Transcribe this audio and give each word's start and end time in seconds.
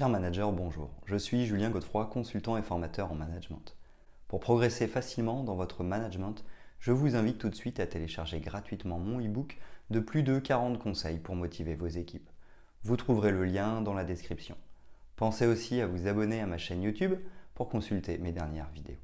Cher 0.00 0.08
manager, 0.08 0.50
bonjour. 0.50 0.88
Je 1.04 1.16
suis 1.16 1.44
Julien 1.44 1.68
Godefroy, 1.68 2.06
consultant 2.06 2.56
et 2.56 2.62
formateur 2.62 3.12
en 3.12 3.14
management. 3.14 3.76
Pour 4.28 4.40
progresser 4.40 4.86
facilement 4.86 5.44
dans 5.44 5.56
votre 5.56 5.84
management, 5.84 6.42
je 6.78 6.90
vous 6.90 7.16
invite 7.16 7.36
tout 7.36 7.50
de 7.50 7.54
suite 7.54 7.80
à 7.80 7.86
télécharger 7.86 8.40
gratuitement 8.40 8.98
mon 8.98 9.20
e-book 9.20 9.58
de 9.90 10.00
plus 10.00 10.22
de 10.22 10.38
40 10.38 10.78
conseils 10.78 11.18
pour 11.18 11.36
motiver 11.36 11.74
vos 11.74 11.86
équipes. 11.86 12.30
Vous 12.82 12.96
trouverez 12.96 13.30
le 13.30 13.44
lien 13.44 13.82
dans 13.82 13.92
la 13.92 14.04
description. 14.04 14.56
Pensez 15.16 15.44
aussi 15.44 15.82
à 15.82 15.86
vous 15.86 16.06
abonner 16.06 16.40
à 16.40 16.46
ma 16.46 16.56
chaîne 16.56 16.82
YouTube 16.82 17.16
pour 17.52 17.68
consulter 17.68 18.16
mes 18.16 18.32
dernières 18.32 18.70
vidéos. 18.70 18.96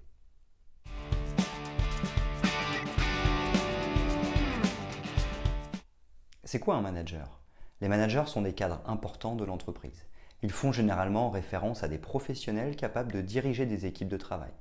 C'est 6.43 6.59
quoi 6.59 6.77
un 6.77 6.81
manager? 6.81 7.43
Les 7.83 7.89
managers 7.89 8.25
sont 8.29 8.41
des 8.41 8.55
cadres 8.55 8.81
importants 8.87 9.37
de 9.37 9.45
l'entreprise. 9.45 10.07
Ils 10.43 10.53
font 10.53 10.73
généralement 10.73 11.31
référence 11.31 11.83
à 11.83 11.89
des 11.89 11.99
professionnels 11.99 12.77
capables 12.77 13.13
de 13.13 13.21
diriger 13.21 13.67
des 13.67 13.87
équipes 13.87 14.09
de 14.09 14.17
travail. 14.17 14.53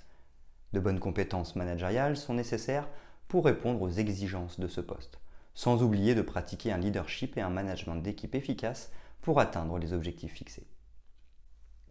De 0.74 0.80
bonnes 0.80 1.00
compétences 1.00 1.56
managériales 1.56 2.18
sont 2.18 2.34
nécessaires 2.34 2.88
pour 3.28 3.46
répondre 3.46 3.82
aux 3.82 3.90
exigences 3.90 4.60
de 4.60 4.68
ce 4.68 4.82
poste, 4.82 5.20
sans 5.54 5.84
oublier 5.84 6.16
de 6.16 6.22
pratiquer 6.22 6.72
un 6.72 6.78
leadership 6.78 7.38
et 7.38 7.42
un 7.42 7.50
management 7.50 7.96
d'équipe 7.96 8.36
efficace 8.36 8.92
pour 9.22 9.40
atteindre 9.40 9.78
les 9.78 9.94
objectifs 9.94 10.34
fixés. 10.34 10.68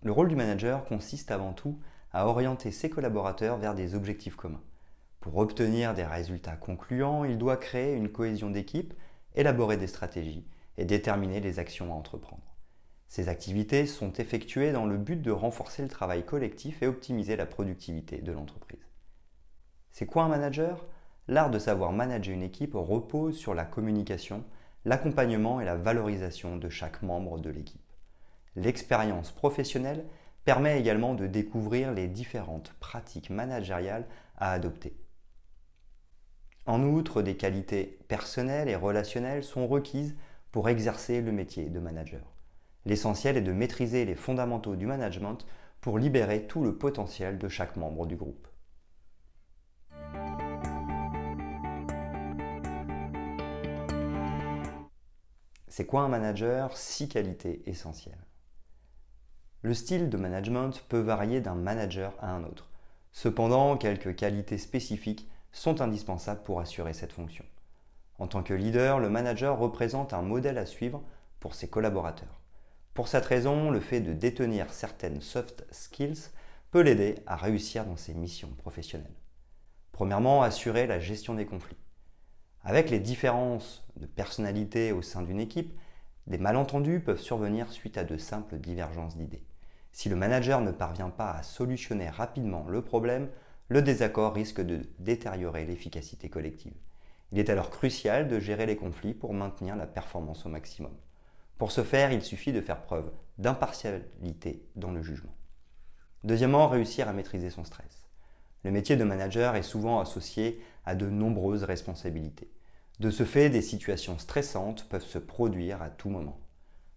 Le 0.03 0.13
rôle 0.13 0.29
du 0.29 0.37
manager 0.37 0.85
consiste 0.85 1.31
avant 1.31 1.53
tout 1.53 1.79
à 2.13 2.27
orienter 2.27 2.71
ses 2.71 2.91
collaborateurs 2.91 3.59
vers 3.59 3.75
des 3.75 3.95
objectifs 3.95 4.37
communs. 4.37 4.63
Pour 5.21 5.39
obtenir 5.39 5.95
des 5.95 6.05
résultats 6.05 6.57
concluants, 6.57 7.25
il 7.25 7.39
doit 7.39 7.57
créer 7.57 7.95
une 7.95 8.11
cohésion 8.11 8.51
d'équipe 8.51 8.95
élaborer 9.35 9.77
des 9.77 9.87
stratégies 9.87 10.47
et 10.77 10.85
déterminer 10.85 11.41
les 11.41 11.59
actions 11.59 11.93
à 11.93 11.97
entreprendre. 11.97 12.54
Ces 13.09 13.29
activités 13.29 13.87
sont 13.87 14.13
effectuées 14.15 14.73
dans 14.73 14.87
le 14.87 14.97
but 14.97 15.21
de 15.21 15.31
renforcer 15.31 15.83
le 15.83 15.89
travail 15.89 16.25
collectif 16.25 16.83
et 16.83 16.87
optimiser 16.87 17.37
la 17.37 17.47
productivité 17.47 18.19
de 18.19 18.33
l'entreprise. 18.33 18.87
C'est 19.93 20.07
quoi 20.07 20.25
un 20.25 20.29
manager? 20.29 20.85
L'art 21.29 21.51
de 21.51 21.59
savoir 21.59 21.93
manager 21.93 22.35
une 22.35 22.43
équipe 22.43 22.75
repose 22.75 23.37
sur 23.37 23.55
la 23.55 23.65
communication, 23.65 24.45
l'accompagnement 24.85 25.61
et 25.61 25.65
la 25.65 25.77
valorisation 25.77 26.57
de 26.57 26.69
chaque 26.69 27.03
membre 27.03 27.39
de 27.39 27.51
l'équipe. 27.51 27.81
L'expérience 28.57 29.31
professionnelle 29.31 30.05
permet 30.45 30.79
également 30.79 31.15
de 31.15 31.27
découvrir 31.27 31.93
les 31.93 32.09
différentes 32.09 32.73
pratiques 32.81 33.31
managériales 33.31 34.07
à 34.37 34.53
adopter. 34.53 34.97
En 36.67 36.83
outre, 36.83 37.23
des 37.23 37.37
qualités 37.37 37.99
personnelles 38.09 38.69
et 38.69 38.77
relationnelles 38.77 39.45
sont 39.45 39.67
requises 39.67 40.17
pour 40.51 40.69
exercer 40.69 41.21
le 41.21 41.33
métier 41.33 41.71
de 41.71 41.79
manager. 41.79 42.34
L'essentiel 42.87 43.37
est 43.37 43.43
de 43.43 43.53
maîtriser 43.53 44.05
les 44.05 44.15
fondamentaux 44.15 44.77
du 44.77 44.87
management 44.87 45.47
pour 45.81 45.99
libérer 45.99 46.47
tout 46.47 46.63
le 46.63 46.77
potentiel 46.77 47.39
de 47.39 47.49
chaque 47.49 47.77
membre 47.77 48.07
du 48.07 48.17
groupe. 48.17 48.49
C'est 55.69 55.87
quoi 55.87 56.03
un 56.03 56.09
manager 56.09 56.77
Six 56.77 57.09
qualités 57.09 57.69
essentielles. 57.69 58.25
Le 59.63 59.75
style 59.75 60.11
de 60.11 60.17
management 60.17 60.85
peut 60.89 61.01
varier 61.01 61.41
d'un 61.41 61.55
manager 61.55 62.15
à 62.21 62.31
un 62.31 62.45
autre. 62.45 62.69
Cependant, 63.13 63.77
quelques 63.77 64.15
qualités 64.15 64.59
spécifiques 64.59 65.29
sont 65.53 65.81
indispensables 65.81 66.43
pour 66.43 66.61
assurer 66.61 66.93
cette 66.93 67.13
fonction. 67.13 67.45
En 68.19 68.27
tant 68.27 68.43
que 68.43 68.55
leader, 68.55 69.01
le 69.01 69.09
manager 69.09 69.59
représente 69.59 70.13
un 70.13 70.23
modèle 70.23 70.59
à 70.59 70.67
suivre 70.67 71.03
pour 71.41 71.55
ses 71.55 71.69
collaborateurs. 71.69 72.44
Pour 72.95 73.09
cette 73.09 73.27
raison, 73.27 73.73
le 73.73 73.81
fait 73.81 74.01
de 74.01 74.13
détenir 74.13 74.73
certaines 74.73 75.21
soft 75.21 75.67
skills 75.73 76.31
peut 76.71 76.81
l'aider 76.81 77.17
à 77.27 77.35
réussir 77.35 77.85
dans 77.85 77.97
ses 77.97 78.15
missions 78.15 78.51
professionnelles. 78.57 79.17
Premièrement, 79.91 80.43
assurer 80.43 80.87
la 80.87 81.01
gestion 81.01 81.35
des 81.35 81.45
conflits. 81.45 81.77
Avec 82.63 82.91
les 82.91 83.01
différences 83.01 83.85
de 83.97 84.07
personnalité 84.07 84.93
au 84.93 85.03
sein 85.03 85.23
d'une 85.23 85.41
équipe, 85.41 85.77
des 86.29 86.39
malentendus 86.39 87.01
peuvent 87.01 87.21
survenir 87.21 87.73
suite 87.73 87.99
à 87.99 88.05
de 88.05 88.17
simples 88.17 88.59
divergences 88.59 89.17
d'idées. 89.17 89.45
Si 89.91 90.09
le 90.09 90.17
manager 90.17 90.61
ne 90.61 90.71
parvient 90.71 91.11
pas 91.11 91.33
à 91.33 91.43
solutionner 91.43 92.09
rapidement 92.09 92.65
le 92.69 92.81
problème, 92.81 93.29
le 93.69 93.83
désaccord 93.83 94.35
risque 94.35 94.61
de 94.61 94.83
détériorer 95.01 95.65
l'efficacité 95.65 96.29
collective. 96.29 96.75
Il 97.33 97.41
est 97.41 97.51
alors 97.51 97.71
crucial 97.71 98.29
de 98.29 98.39
gérer 98.39 98.67
les 98.67 98.77
conflits 98.77 99.15
pour 99.15 99.35
maintenir 99.35 99.75
la 99.75 99.89
performance 99.89 100.47
au 100.47 100.49
maximum. 100.49 100.95
Pour 101.59 101.73
ce 101.73 101.83
faire, 101.83 102.13
il 102.13 102.23
suffit 102.23 102.53
de 102.53 102.61
faire 102.61 102.83
preuve 102.83 103.11
d'impartialité 103.39 104.69
dans 104.77 104.91
le 104.91 105.03
jugement. 105.03 105.35
Deuxièmement, 106.25 106.69
réussir 106.69 107.09
à 107.09 107.13
maîtriser 107.13 107.51
son 107.51 107.65
stress. 107.65 108.07
Le 108.65 108.71
métier 108.71 108.97
de 108.97 109.05
manager 109.05 109.57
est 109.57 109.63
souvent 109.63 110.01
associé 110.01 110.63
à 110.87 110.95
de 110.95 111.09
nombreuses 111.09 111.65
responsabilités. 111.65 112.51
De 113.01 113.11
ce 113.11 113.25
fait, 113.25 113.51
des 113.51 113.63
situations 113.63 114.19
stressantes 114.19 114.89
peuvent 114.89 115.05
se 115.05 115.19
produire 115.19 115.83
à 115.83 115.91
tout 115.91 116.09
moment. 116.09 116.41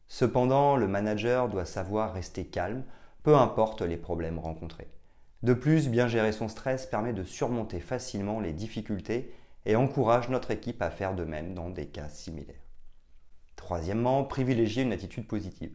Cependant, 0.07 0.78
le 0.78 0.88
manager 0.88 1.50
doit 1.50 1.66
savoir 1.66 2.13
rester 2.13 2.46
calme, 2.46 2.84
peu 3.23 3.35
importe 3.35 3.81
les 3.81 3.97
problèmes 3.97 4.40
rencontrés. 4.40 4.90
De 5.44 5.53
plus, 5.53 5.90
bien 5.90 6.07
gérer 6.07 6.31
son 6.31 6.47
stress 6.47 6.85
permet 6.85 7.13
de 7.13 7.23
surmonter 7.23 7.79
facilement 7.79 8.40
les 8.40 8.53
difficultés 8.53 9.34
et 9.66 9.75
encourage 9.75 10.29
notre 10.29 10.51
équipe 10.51 10.81
à 10.81 10.90
faire 10.90 11.13
de 11.13 11.25
même 11.25 11.53
dans 11.53 11.69
des 11.69 11.88
cas 11.88 12.09
similaires. 12.09 12.66
Troisièmement, 13.57 14.23
privilégier 14.23 14.84
une 14.84 14.94
attitude 14.94 15.28
positive. 15.28 15.73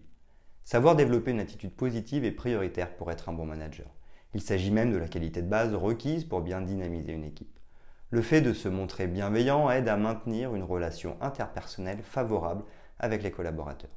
Savoir 0.65 0.97
développer 0.97 1.33
une 1.33 1.41
attitude 1.41 1.75
positive 1.75 2.25
est 2.25 2.31
prioritaire 2.31 2.97
pour 2.97 3.11
être 3.11 3.29
un 3.29 3.35
bon 3.35 3.45
manager. 3.45 3.89
Il 4.33 4.41
s'agit 4.41 4.71
même 4.71 4.93
de 4.93 4.97
la 4.97 5.09
qualité 5.09 5.43
de 5.43 5.49
base 5.49 5.75
requise 5.75 6.25
pour 6.25 6.41
bien 6.41 6.63
dynamiser 6.63 7.13
une 7.13 7.25
équipe. 7.25 7.59
Le 8.09 8.23
fait 8.23 8.41
de 8.41 8.55
se 8.55 8.69
montrer 8.69 9.09
bienveillant 9.09 9.71
aide 9.71 9.89
à 9.89 9.97
maintenir 9.97 10.55
une 10.55 10.63
relation 10.63 11.19
interpersonnelle 11.21 12.03
favorable 12.03 12.65
avec 12.99 13.23
les 13.23 13.31
collaborateurs. 13.31 13.91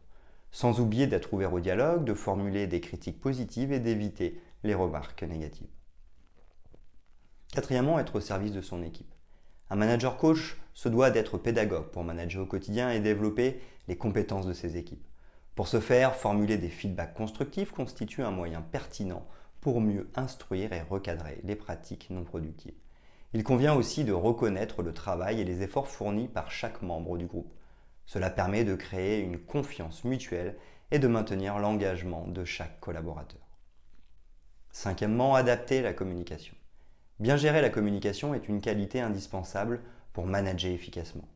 Sans 0.51 0.81
oublier 0.81 1.07
d'être 1.07 1.33
ouvert 1.33 1.53
au 1.53 1.59
dialogue, 1.59 2.03
de 2.03 2.13
formuler 2.13 2.67
des 2.67 2.81
critiques 2.81 3.21
positives 3.21 3.71
et 3.71 3.79
d'éviter 3.79 4.41
les 4.63 4.73
remarques 4.73 5.23
négatives. 5.23 5.69
Quatrièmement, 7.53 7.99
être 7.99 8.15
au 8.15 8.21
service 8.21 8.51
de 8.51 8.61
son 8.61 8.83
équipe. 8.83 9.14
Un 9.69 9.75
manager 9.75 10.17
coach 10.17 10.57
se 10.73 10.89
doit 10.89 11.09
d'être 11.09 11.37
pédagogue 11.37 11.89
pour 11.89 12.03
manager 12.03 12.43
au 12.43 12.45
quotidien 12.45 12.91
et 12.91 12.99
développer 12.99 13.59
les 13.87 13.97
compétences 13.97 14.45
de 14.45 14.53
ses 14.53 14.77
équipes. 14.77 15.05
Pour 15.55 15.67
ce 15.67 15.79
faire, 15.79 16.15
formuler 16.15 16.57
des 16.57 16.69
feedbacks 16.69 17.13
constructifs 17.13 17.71
constitue 17.71 18.21
un 18.21 18.31
moyen 18.31 18.61
pertinent 18.61 19.25
pour 19.61 19.81
mieux 19.81 20.09
instruire 20.15 20.73
et 20.73 20.81
recadrer 20.81 21.39
les 21.43 21.55
pratiques 21.55 22.09
non 22.09 22.23
productives. 22.23 22.75
Il 23.33 23.43
convient 23.43 23.73
aussi 23.73 24.03
de 24.03 24.13
reconnaître 24.13 24.83
le 24.83 24.93
travail 24.93 25.41
et 25.41 25.45
les 25.45 25.61
efforts 25.61 25.87
fournis 25.87 26.27
par 26.27 26.51
chaque 26.51 26.81
membre 26.81 27.17
du 27.17 27.25
groupe. 27.25 27.53
Cela 28.05 28.29
permet 28.29 28.63
de 28.63 28.75
créer 28.75 29.19
une 29.19 29.39
confiance 29.39 30.03
mutuelle 30.03 30.55
et 30.91 30.99
de 30.99 31.07
maintenir 31.07 31.57
l'engagement 31.57 32.27
de 32.27 32.45
chaque 32.45 32.79
collaborateur. 32.79 33.41
Cinquièmement, 34.71 35.35
adapter 35.35 35.81
la 35.81 35.93
communication. 35.93 36.55
Bien 37.19 37.37
gérer 37.37 37.61
la 37.61 37.69
communication 37.69 38.33
est 38.33 38.49
une 38.49 38.59
qualité 38.59 38.99
indispensable 38.99 39.79
pour 40.11 40.25
manager 40.25 40.71
efficacement. 40.71 41.27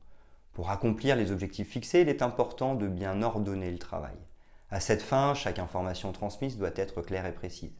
Pour 0.51 0.72
accomplir 0.72 1.16
les 1.16 1.31
objectifs 1.31 1.69
fixés, 1.69 2.01
il 2.01 2.09
est 2.09 2.22
important 2.22 2.75
de 2.75 2.88
bien 2.88 3.22
ordonner 3.22 3.72
le 3.72 3.78
travail. 3.78 4.17
À 4.72 4.81
cette 4.81 5.01
fin, 5.01 5.34
chaque 5.34 5.57
information 5.57 6.12
transmise 6.12 6.57
doit 6.57 6.72
être 6.75 7.01
claire 7.01 7.25
et 7.25 7.34
précise. 7.34 7.72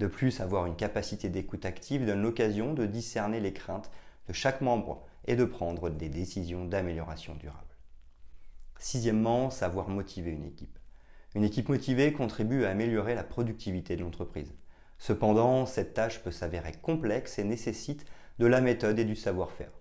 De 0.00 0.08
plus, 0.08 0.40
avoir 0.40 0.66
une 0.66 0.74
capacité 0.74 1.28
d'écoute 1.28 1.64
active 1.64 2.04
donne 2.04 2.22
l'occasion 2.22 2.74
de 2.74 2.84
discerner 2.84 3.38
les 3.38 3.52
craintes 3.52 3.92
de 4.28 4.32
chaque 4.32 4.60
membre 4.60 5.06
et 5.26 5.36
de 5.36 5.44
prendre 5.44 5.88
des 5.88 6.08
décisions 6.08 6.64
d'amélioration 6.64 7.36
durable. 7.36 7.62
Sixièmement, 8.78 9.50
savoir 9.50 9.88
motiver 9.88 10.32
une 10.32 10.44
équipe. 10.44 10.78
Une 11.36 11.44
équipe 11.44 11.68
motivée 11.68 12.12
contribue 12.12 12.64
à 12.64 12.70
améliorer 12.70 13.14
la 13.14 13.22
productivité 13.22 13.94
de 13.94 14.02
l'entreprise. 14.02 14.52
Cependant, 14.98 15.66
cette 15.66 15.94
tâche 15.94 16.22
peut 16.22 16.30
s'avérer 16.30 16.72
complexe 16.72 17.38
et 17.38 17.44
nécessite 17.44 18.04
de 18.38 18.46
la 18.46 18.60
méthode 18.60 18.98
et 18.98 19.04
du 19.04 19.16
savoir-faire. 19.16 19.72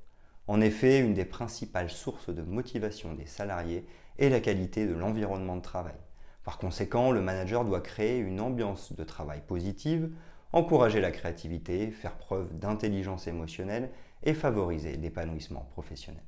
En 0.47 0.61
effet, 0.61 0.99
une 0.99 1.13
des 1.13 1.25
principales 1.25 1.89
sources 1.89 2.29
de 2.29 2.41
motivation 2.43 3.13
des 3.13 3.25
salariés 3.25 3.87
est 4.19 4.29
la 4.29 4.39
qualité 4.39 4.85
de 4.85 4.93
l'environnement 4.93 5.55
de 5.55 5.61
travail. 5.61 5.95
Par 6.43 6.59
conséquent, 6.59 7.11
le 7.11 7.21
manager 7.21 7.65
doit 7.65 7.81
créer 7.81 8.19
une 8.19 8.39
ambiance 8.39 8.93
de 8.93 9.03
travail 9.03 9.41
positive, 9.47 10.11
encourager 10.53 11.01
la 11.01 11.11
créativité, 11.11 11.89
faire 11.89 12.17
preuve 12.17 12.57
d'intelligence 12.57 13.27
émotionnelle 13.27 13.89
et 14.23 14.33
favoriser 14.33 14.95
l'épanouissement 14.97 15.67
professionnel. 15.71 16.23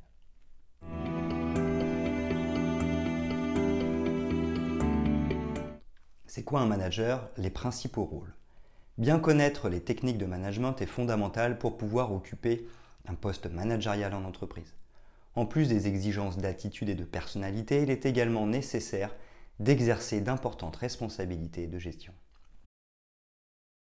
C'est 6.25 6.44
quoi 6.44 6.62
un 6.62 6.66
manager? 6.66 7.30
Les 7.38 7.50
principaux 7.50 8.04
rôles. 8.04 8.37
Bien 8.98 9.20
connaître 9.20 9.70
les 9.70 9.82
techniques 9.82 10.18
de 10.18 10.26
management 10.26 10.82
est 10.82 10.88
fondamental 10.88 11.60
pour 11.60 11.78
pouvoir 11.78 12.12
occuper 12.12 12.68
un 13.08 13.14
poste 13.14 13.46
managérial 13.46 14.16
en 14.16 14.26
entreprise. 14.26 14.74
En 15.36 15.46
plus 15.46 15.70
des 15.70 15.88
exigences 15.88 16.40
d'attitude 16.40 16.90
et 16.90 16.96
de 16.96 17.04
personnalité, 17.04 17.84
il 17.84 17.92
est 17.92 18.08
également 18.08 18.48
nécessaire 18.48 19.16
d'exercer 19.60 20.20
d'importantes 20.20 20.78
responsabilités 20.78 21.68
de 21.68 21.78
gestion. 21.78 22.12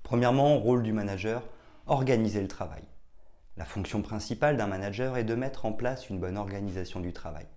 Premièrement, 0.04 0.60
rôle 0.60 0.84
du 0.84 0.92
manager, 0.92 1.48
organiser 1.86 2.42
le 2.42 2.50
travail. 2.50 2.84
La 3.56 3.64
fonction 3.64 4.02
principale 4.02 4.58
d'un 4.58 4.68
manager 4.68 5.16
est 5.16 5.24
de 5.24 5.36
mettre 5.36 5.66
en 5.66 5.72
place 5.72 6.10
une 6.10 6.20
bonne 6.20 6.38
organisation 6.38 7.00
du 7.00 7.14
travail. 7.14 7.48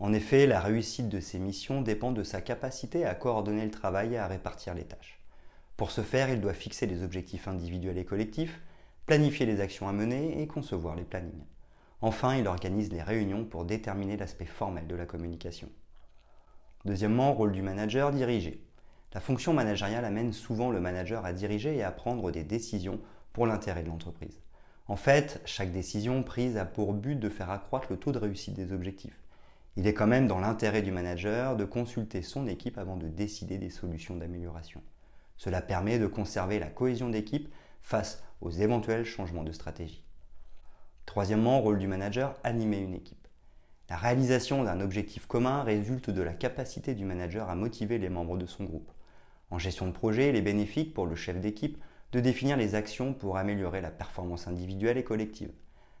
En 0.00 0.12
effet, 0.12 0.48
la 0.48 0.60
réussite 0.60 1.08
de 1.08 1.20
ses 1.20 1.38
missions 1.38 1.80
dépend 1.80 2.10
de 2.10 2.24
sa 2.24 2.40
capacité 2.40 3.04
à 3.04 3.14
coordonner 3.14 3.64
le 3.64 3.70
travail 3.70 4.14
et 4.14 4.18
à 4.18 4.26
répartir 4.26 4.74
les 4.74 4.84
tâches. 4.84 5.17
Pour 5.78 5.92
ce 5.92 6.00
faire, 6.00 6.28
il 6.28 6.40
doit 6.40 6.54
fixer 6.54 6.88
des 6.88 7.04
objectifs 7.04 7.46
individuels 7.46 7.98
et 7.98 8.04
collectifs, 8.04 8.60
planifier 9.06 9.46
les 9.46 9.60
actions 9.60 9.88
à 9.88 9.92
mener 9.92 10.42
et 10.42 10.48
concevoir 10.48 10.96
les 10.96 11.04
plannings. 11.04 11.44
Enfin, 12.00 12.34
il 12.34 12.48
organise 12.48 12.90
les 12.90 13.00
réunions 13.00 13.44
pour 13.44 13.64
déterminer 13.64 14.16
l'aspect 14.16 14.44
formel 14.44 14.88
de 14.88 14.96
la 14.96 15.06
communication. 15.06 15.68
Deuxièmement, 16.84 17.32
rôle 17.32 17.52
du 17.52 17.62
manager, 17.62 18.10
diriger. 18.10 18.60
La 19.14 19.20
fonction 19.20 19.52
managériale 19.52 20.04
amène 20.04 20.32
souvent 20.32 20.72
le 20.72 20.80
manager 20.80 21.24
à 21.24 21.32
diriger 21.32 21.76
et 21.76 21.84
à 21.84 21.92
prendre 21.92 22.32
des 22.32 22.42
décisions 22.42 23.00
pour 23.32 23.46
l'intérêt 23.46 23.84
de 23.84 23.88
l'entreprise. 23.88 24.40
En 24.88 24.96
fait, 24.96 25.40
chaque 25.44 25.70
décision 25.70 26.24
prise 26.24 26.56
a 26.56 26.64
pour 26.64 26.92
but 26.92 27.20
de 27.20 27.28
faire 27.28 27.50
accroître 27.50 27.86
le 27.90 27.98
taux 27.98 28.10
de 28.10 28.18
réussite 28.18 28.54
des 28.54 28.72
objectifs. 28.72 29.22
Il 29.76 29.86
est 29.86 29.94
quand 29.94 30.08
même 30.08 30.26
dans 30.26 30.40
l'intérêt 30.40 30.82
du 30.82 30.90
manager 30.90 31.54
de 31.54 31.64
consulter 31.64 32.22
son 32.22 32.48
équipe 32.48 32.78
avant 32.78 32.96
de 32.96 33.06
décider 33.06 33.58
des 33.58 33.70
solutions 33.70 34.16
d'amélioration. 34.16 34.82
Cela 35.38 35.62
permet 35.62 35.98
de 35.98 36.06
conserver 36.06 36.58
la 36.58 36.66
cohésion 36.66 37.08
d'équipe 37.08 37.52
face 37.80 38.22
aux 38.40 38.50
éventuels 38.50 39.04
changements 39.04 39.44
de 39.44 39.52
stratégie. 39.52 40.04
Troisièmement, 41.06 41.60
rôle 41.60 41.78
du 41.78 41.86
manager, 41.86 42.34
animer 42.44 42.78
une 42.78 42.94
équipe. 42.94 43.26
La 43.88 43.96
réalisation 43.96 44.64
d'un 44.64 44.80
objectif 44.80 45.26
commun 45.26 45.62
résulte 45.62 46.10
de 46.10 46.20
la 46.20 46.34
capacité 46.34 46.94
du 46.94 47.06
manager 47.06 47.48
à 47.48 47.54
motiver 47.54 47.96
les 47.96 48.10
membres 48.10 48.36
de 48.36 48.44
son 48.44 48.64
groupe. 48.64 48.92
En 49.50 49.58
gestion 49.58 49.86
de 49.86 49.92
projet, 49.92 50.28
il 50.28 50.36
est 50.36 50.42
bénéfique 50.42 50.92
pour 50.92 51.06
le 51.06 51.14
chef 51.16 51.40
d'équipe 51.40 51.78
de 52.12 52.20
définir 52.20 52.56
les 52.56 52.74
actions 52.74 53.14
pour 53.14 53.38
améliorer 53.38 53.80
la 53.80 53.90
performance 53.90 54.46
individuelle 54.46 54.98
et 54.98 55.04
collective. 55.04 55.52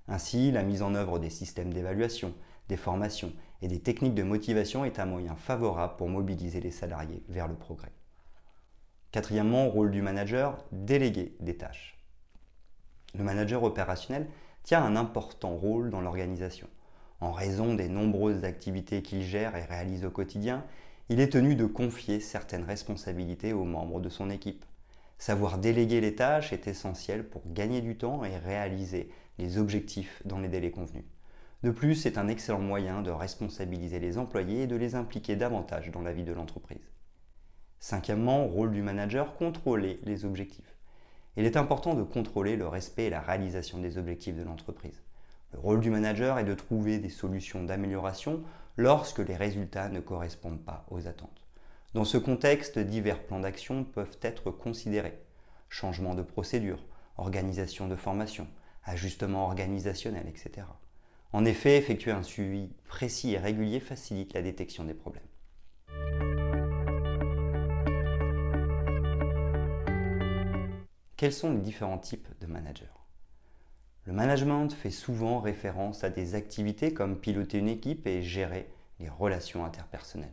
Ainsi, 0.08 0.50
la 0.50 0.62
mise 0.62 0.82
en 0.82 0.94
œuvre 0.94 1.18
des 1.18 1.30
systèmes 1.30 1.72
d'évaluation, 1.72 2.34
des 2.68 2.76
formations 2.76 3.32
et 3.62 3.68
des 3.68 3.80
techniques 3.80 4.14
de 4.14 4.22
motivation 4.22 4.84
est 4.84 4.98
un 4.98 5.06
moyen 5.06 5.36
favorable 5.36 5.96
pour 5.96 6.08
mobiliser 6.08 6.60
les 6.60 6.70
salariés 6.70 7.22
vers 7.28 7.48
le 7.48 7.54
progrès. 7.54 7.92
Quatrièmement, 9.10 9.68
rôle 9.70 9.90
du 9.90 10.02
manager, 10.02 10.64
déléguer 10.70 11.34
des 11.40 11.56
tâches. 11.56 11.98
Le 13.14 13.24
manager 13.24 13.62
opérationnel 13.62 14.28
tient 14.64 14.82
un 14.82 14.96
important 14.96 15.56
rôle 15.56 15.88
dans 15.88 16.02
l'organisation. 16.02 16.68
En 17.20 17.32
raison 17.32 17.74
des 17.74 17.88
nombreuses 17.88 18.44
activités 18.44 19.00
qu'il 19.00 19.22
gère 19.22 19.56
et 19.56 19.64
réalise 19.64 20.04
au 20.04 20.10
quotidien, 20.10 20.64
il 21.08 21.20
est 21.20 21.32
tenu 21.32 21.54
de 21.54 21.64
confier 21.64 22.20
certaines 22.20 22.64
responsabilités 22.64 23.54
aux 23.54 23.64
membres 23.64 24.00
de 24.00 24.10
son 24.10 24.28
équipe. 24.28 24.64
Savoir 25.16 25.56
déléguer 25.56 26.02
les 26.02 26.14
tâches 26.14 26.52
est 26.52 26.68
essentiel 26.68 27.26
pour 27.26 27.42
gagner 27.46 27.80
du 27.80 27.96
temps 27.96 28.24
et 28.24 28.36
réaliser 28.36 29.10
les 29.38 29.56
objectifs 29.56 30.22
dans 30.26 30.38
les 30.38 30.48
délais 30.48 30.70
convenus. 30.70 31.06
De 31.62 31.70
plus, 31.70 31.94
c'est 31.94 32.18
un 32.18 32.28
excellent 32.28 32.60
moyen 32.60 33.00
de 33.00 33.10
responsabiliser 33.10 33.98
les 33.98 34.18
employés 34.18 34.64
et 34.64 34.66
de 34.66 34.76
les 34.76 34.94
impliquer 34.94 35.34
davantage 35.34 35.90
dans 35.90 36.02
la 36.02 36.12
vie 36.12 36.24
de 36.24 36.32
l'entreprise. 36.32 36.92
Cinquièmement, 37.80 38.46
rôle 38.46 38.72
du 38.72 38.82
manager, 38.82 39.36
contrôler 39.36 40.00
les 40.02 40.24
objectifs. 40.24 40.74
Il 41.36 41.44
est 41.44 41.56
important 41.56 41.94
de 41.94 42.02
contrôler 42.02 42.56
le 42.56 42.66
respect 42.66 43.06
et 43.06 43.10
la 43.10 43.20
réalisation 43.20 43.78
des 43.78 43.98
objectifs 43.98 44.36
de 44.36 44.42
l'entreprise. 44.42 45.00
Le 45.52 45.60
rôle 45.60 45.80
du 45.80 45.90
manager 45.90 46.38
est 46.38 46.44
de 46.44 46.54
trouver 46.54 46.98
des 46.98 47.08
solutions 47.08 47.62
d'amélioration 47.62 48.42
lorsque 48.76 49.20
les 49.20 49.36
résultats 49.36 49.88
ne 49.88 50.00
correspondent 50.00 50.64
pas 50.64 50.84
aux 50.90 51.06
attentes. 51.06 51.46
Dans 51.94 52.04
ce 52.04 52.18
contexte, 52.18 52.78
divers 52.78 53.22
plans 53.22 53.40
d'action 53.40 53.84
peuvent 53.84 54.18
être 54.22 54.50
considérés. 54.50 55.18
Changement 55.68 56.14
de 56.14 56.22
procédure, 56.22 56.84
organisation 57.16 57.88
de 57.88 57.96
formation, 57.96 58.46
ajustement 58.84 59.44
organisationnel, 59.44 60.26
etc. 60.28 60.66
En 61.32 61.44
effet, 61.44 61.76
effectuer 61.76 62.10
un 62.10 62.22
suivi 62.22 62.70
précis 62.88 63.32
et 63.32 63.38
régulier 63.38 63.80
facilite 63.80 64.34
la 64.34 64.42
détection 64.42 64.84
des 64.84 64.94
problèmes. 64.94 65.22
Quels 71.18 71.32
sont 71.32 71.52
les 71.52 71.58
différents 71.58 71.98
types 71.98 72.28
de 72.40 72.46
managers? 72.46 72.84
Le 74.04 74.12
management 74.12 74.72
fait 74.72 74.92
souvent 74.92 75.40
référence 75.40 76.04
à 76.04 76.10
des 76.10 76.36
activités 76.36 76.94
comme 76.94 77.18
piloter 77.18 77.58
une 77.58 77.68
équipe 77.68 78.06
et 78.06 78.22
gérer 78.22 78.70
les 79.00 79.08
relations 79.08 79.64
interpersonnelles. 79.64 80.28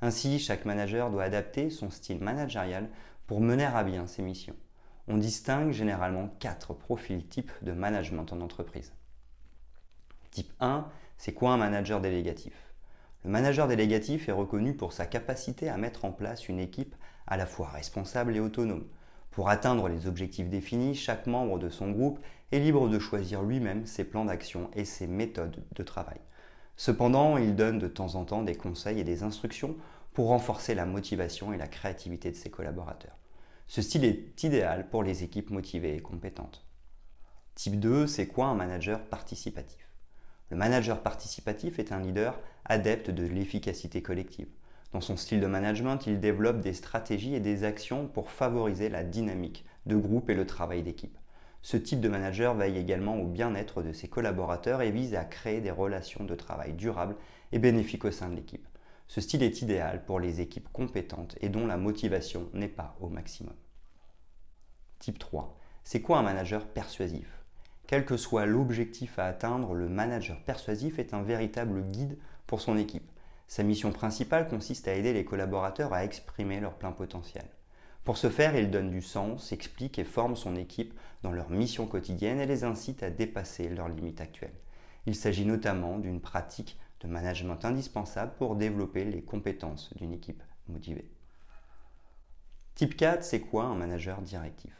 Ainsi, 0.00 0.38
chaque 0.38 0.64
manager 0.64 1.10
doit 1.10 1.24
adapter 1.24 1.68
son 1.68 1.90
style 1.90 2.24
managérial 2.24 2.88
pour 3.26 3.42
mener 3.42 3.66
à 3.66 3.84
bien 3.84 4.06
ses 4.06 4.22
missions. 4.22 4.56
On 5.08 5.18
distingue 5.18 5.72
généralement 5.72 6.28
quatre 6.38 6.72
profils 6.72 7.26
types 7.26 7.52
de 7.60 7.72
management 7.72 8.32
en 8.32 8.40
entreprise. 8.40 8.94
Type 10.30 10.54
1, 10.58 10.88
c'est 11.18 11.34
quoi 11.34 11.52
un 11.52 11.58
manager 11.58 12.00
délégatif? 12.00 12.54
Le 13.24 13.30
manager 13.30 13.68
délégatif 13.68 14.26
est 14.30 14.32
reconnu 14.32 14.74
pour 14.74 14.94
sa 14.94 15.04
capacité 15.04 15.68
à 15.68 15.76
mettre 15.76 16.06
en 16.06 16.12
place 16.12 16.48
une 16.48 16.60
équipe 16.60 16.96
à 17.26 17.36
la 17.36 17.44
fois 17.44 17.68
responsable 17.68 18.34
et 18.34 18.40
autonome. 18.40 18.86
Pour 19.34 19.48
atteindre 19.48 19.88
les 19.88 20.06
objectifs 20.06 20.48
définis, 20.48 20.94
chaque 20.94 21.26
membre 21.26 21.58
de 21.58 21.68
son 21.68 21.90
groupe 21.90 22.20
est 22.52 22.60
libre 22.60 22.88
de 22.88 23.00
choisir 23.00 23.42
lui-même 23.42 23.84
ses 23.84 24.04
plans 24.04 24.26
d'action 24.26 24.70
et 24.74 24.84
ses 24.84 25.08
méthodes 25.08 25.64
de 25.74 25.82
travail. 25.82 26.20
Cependant, 26.76 27.36
il 27.36 27.56
donne 27.56 27.80
de 27.80 27.88
temps 27.88 28.14
en 28.14 28.24
temps 28.24 28.44
des 28.44 28.54
conseils 28.54 29.00
et 29.00 29.04
des 29.04 29.24
instructions 29.24 29.76
pour 30.12 30.28
renforcer 30.28 30.76
la 30.76 30.86
motivation 30.86 31.52
et 31.52 31.56
la 31.56 31.66
créativité 31.66 32.30
de 32.30 32.36
ses 32.36 32.48
collaborateurs. 32.50 33.16
Ce 33.66 33.82
style 33.82 34.04
est 34.04 34.40
idéal 34.44 34.88
pour 34.88 35.02
les 35.02 35.24
équipes 35.24 35.50
motivées 35.50 35.96
et 35.96 36.00
compétentes. 36.00 36.64
Type 37.56 37.80
2, 37.80 38.06
c'est 38.06 38.28
quoi 38.28 38.46
un 38.46 38.54
manager 38.54 39.04
participatif? 39.04 39.88
Le 40.50 40.56
manager 40.56 41.02
participatif 41.02 41.80
est 41.80 41.90
un 41.90 41.98
leader 41.98 42.38
adepte 42.66 43.10
de 43.10 43.26
l'efficacité 43.26 44.00
collective. 44.00 44.48
Dans 44.94 45.00
son 45.00 45.16
style 45.16 45.40
de 45.40 45.48
management, 45.48 46.06
il 46.06 46.20
développe 46.20 46.60
des 46.60 46.72
stratégies 46.72 47.34
et 47.34 47.40
des 47.40 47.64
actions 47.64 48.06
pour 48.06 48.30
favoriser 48.30 48.88
la 48.88 49.02
dynamique 49.02 49.64
de 49.86 49.96
groupe 49.96 50.30
et 50.30 50.36
le 50.36 50.46
travail 50.46 50.84
d'équipe. 50.84 51.18
Ce 51.62 51.76
type 51.76 51.98
de 51.98 52.08
manager 52.08 52.54
veille 52.54 52.78
également 52.78 53.16
au 53.16 53.26
bien-être 53.26 53.82
de 53.82 53.92
ses 53.92 54.06
collaborateurs 54.06 54.82
et 54.82 54.92
vise 54.92 55.16
à 55.16 55.24
créer 55.24 55.60
des 55.60 55.72
relations 55.72 56.22
de 56.22 56.36
travail 56.36 56.74
durables 56.74 57.16
et 57.50 57.58
bénéfiques 57.58 58.04
au 58.04 58.12
sein 58.12 58.28
de 58.28 58.36
l'équipe. 58.36 58.68
Ce 59.08 59.20
style 59.20 59.42
est 59.42 59.62
idéal 59.62 60.04
pour 60.04 60.20
les 60.20 60.40
équipes 60.40 60.68
compétentes 60.72 61.36
et 61.40 61.48
dont 61.48 61.66
la 61.66 61.76
motivation 61.76 62.48
n'est 62.52 62.68
pas 62.68 62.96
au 63.00 63.08
maximum. 63.08 63.56
Type 65.00 65.18
3. 65.18 65.58
C'est 65.82 66.02
quoi 66.02 66.18
un 66.18 66.22
manager 66.22 66.68
persuasif? 66.68 67.42
Quel 67.88 68.04
que 68.04 68.16
soit 68.16 68.46
l'objectif 68.46 69.18
à 69.18 69.24
atteindre, 69.24 69.74
le 69.74 69.88
manager 69.88 70.40
persuasif 70.44 71.00
est 71.00 71.14
un 71.14 71.22
véritable 71.22 71.82
guide 71.82 72.16
pour 72.46 72.60
son 72.60 72.76
équipe. 72.76 73.10
Sa 73.46 73.62
mission 73.62 73.92
principale 73.92 74.48
consiste 74.48 74.88
à 74.88 74.94
aider 74.94 75.12
les 75.12 75.24
collaborateurs 75.24 75.92
à 75.92 76.04
exprimer 76.04 76.60
leur 76.60 76.74
plein 76.74 76.92
potentiel. 76.92 77.44
Pour 78.04 78.18
ce 78.18 78.28
faire, 78.28 78.56
il 78.56 78.70
donne 78.70 78.90
du 78.90 79.00
sens, 79.00 79.52
explique 79.52 79.98
et 79.98 80.04
forme 80.04 80.36
son 80.36 80.56
équipe 80.56 80.98
dans 81.22 81.32
leur 81.32 81.50
mission 81.50 81.86
quotidienne 81.86 82.40
et 82.40 82.46
les 82.46 82.64
incite 82.64 83.02
à 83.02 83.10
dépasser 83.10 83.68
leurs 83.68 83.88
limites 83.88 84.20
actuelles. 84.20 84.60
Il 85.06 85.14
s'agit 85.14 85.46
notamment 85.46 85.98
d'une 85.98 86.20
pratique 86.20 86.78
de 87.00 87.08
management 87.08 87.64
indispensable 87.64 88.32
pour 88.38 88.56
développer 88.56 89.04
les 89.04 89.22
compétences 89.22 89.94
d'une 89.96 90.12
équipe 90.12 90.42
motivée. 90.68 91.10
Type 92.74 92.96
4, 92.96 93.22
c'est 93.22 93.40
quoi 93.40 93.64
un 93.64 93.74
manager 93.74 94.20
directif? 94.20 94.72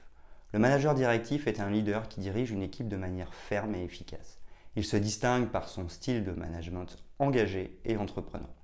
Le 0.53 0.59
manager 0.59 0.95
directif 0.95 1.47
est 1.47 1.61
un 1.61 1.71
leader 1.71 2.09
qui 2.09 2.21
dirige 2.21 2.51
une 2.51 2.63
équipe 2.63 2.89
de 2.89 2.97
manière 2.97 3.35
ferme 3.35 3.75
et 3.75 3.85
efficace. 3.85 4.41
Il 4.77 4.85
se 4.85 4.97
distingue 4.97 5.49
par 5.49 5.69
son 5.69 5.89
style 5.89 6.25
de 6.25 6.33
management 6.33 7.04
engagé 7.19 7.79
et 7.85 7.97
entreprenant. 7.97 8.55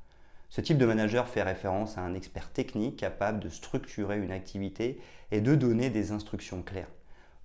Ce 0.48 0.60
type 0.60 0.78
de 0.78 0.86
manager 0.86 1.28
fait 1.28 1.42
référence 1.42 1.96
à 1.96 2.02
un 2.02 2.14
expert 2.14 2.52
technique 2.52 2.96
capable 2.96 3.40
de 3.40 3.48
structurer 3.48 4.18
une 4.18 4.32
activité 4.32 5.00
et 5.30 5.40
de 5.40 5.54
donner 5.54 5.90
des 5.90 6.10
instructions 6.10 6.62
claires. 6.62 6.90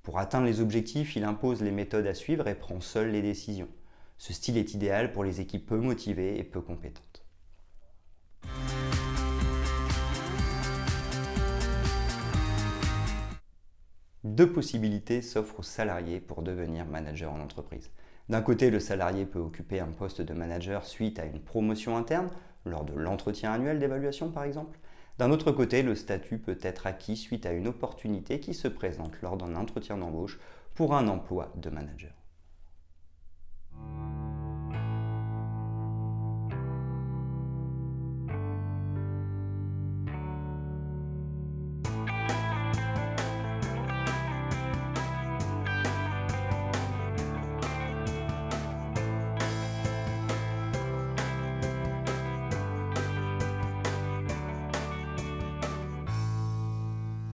Pour 0.01 0.17
atteindre 0.17 0.45
les 0.45 0.59
objectifs, 0.59 1.15
il 1.15 1.23
impose 1.23 1.61
les 1.61 1.71
méthodes 1.71 2.07
à 2.07 2.13
suivre 2.13 2.47
et 2.47 2.55
prend 2.55 2.81
seul 2.81 3.11
les 3.11 3.21
décisions. 3.21 3.69
Ce 4.17 4.33
style 4.33 4.57
est 4.57 4.73
idéal 4.73 5.11
pour 5.11 5.23
les 5.23 5.41
équipes 5.41 5.65
peu 5.65 5.77
motivées 5.77 6.39
et 6.39 6.43
peu 6.43 6.61
compétentes. 6.61 7.25
Deux 14.23 14.51
possibilités 14.51 15.21
s'offrent 15.21 15.59
aux 15.59 15.63
salariés 15.63 16.19
pour 16.19 16.41
devenir 16.41 16.85
manager 16.85 17.31
en 17.31 17.39
entreprise. 17.39 17.91
D'un 18.27 18.41
côté, 18.41 18.71
le 18.71 18.79
salarié 18.79 19.25
peut 19.25 19.39
occuper 19.39 19.79
un 19.79 19.91
poste 19.91 20.21
de 20.21 20.33
manager 20.33 20.85
suite 20.85 21.19
à 21.19 21.25
une 21.25 21.39
promotion 21.39 21.95
interne, 21.95 22.29
lors 22.65 22.83
de 22.83 22.93
l'entretien 22.93 23.51
annuel 23.51 23.79
d'évaluation 23.79 24.31
par 24.31 24.43
exemple. 24.43 24.79
D'un 25.17 25.31
autre 25.31 25.51
côté, 25.51 25.83
le 25.83 25.95
statut 25.95 26.39
peut 26.39 26.57
être 26.61 26.87
acquis 26.87 27.15
suite 27.15 27.45
à 27.45 27.53
une 27.53 27.67
opportunité 27.67 28.39
qui 28.39 28.53
se 28.53 28.67
présente 28.67 29.21
lors 29.21 29.37
d'un 29.37 29.55
entretien 29.55 29.97
d'embauche 29.97 30.39
pour 30.73 30.95
un 30.95 31.07
emploi 31.07 31.53
de 31.55 31.69
manager. 31.69 32.11